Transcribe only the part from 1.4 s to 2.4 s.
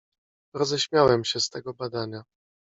tego badania."